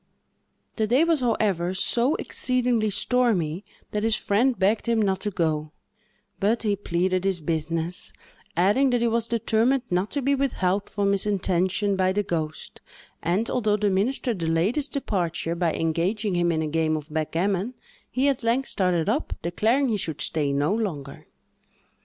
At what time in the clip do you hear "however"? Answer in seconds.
1.19-1.75